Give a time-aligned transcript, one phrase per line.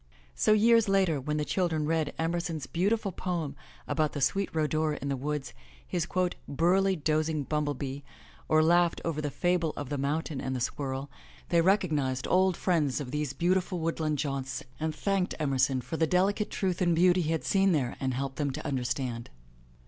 [0.33, 3.55] So, years later, when the children read Emerson's beautiful poem
[3.87, 5.53] about the sweet rhodora in the woods,
[5.85, 6.07] his
[6.47, 8.01] '*burly, dozing bumblebee,"
[8.49, 11.11] or laughed over the fable of the Mountain and the Squirrel,
[11.49, 16.49] they recognized old friends of these beautiful woodland jaunts and thanked Emerson for the delicate
[16.49, 19.29] truth and beauty he had seen there and helped them to understand.